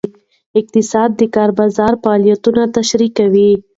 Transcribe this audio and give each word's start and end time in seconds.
اقتصاد 0.59 1.09
د 1.19 1.21
کار 1.35 1.49
بازار 1.59 1.93
فعالیتونه 2.03 2.61
تشریح 2.77 3.11
کوي. 3.19 3.51